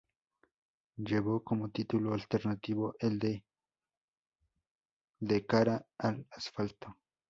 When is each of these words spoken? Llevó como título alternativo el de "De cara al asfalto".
Llevó 0.97 1.43
como 1.43 1.69
título 1.69 2.15
alternativo 2.15 2.95
el 2.97 3.19
de 3.19 3.45
"De 5.19 5.45
cara 5.45 5.85
al 5.99 6.25
asfalto". 6.31 6.97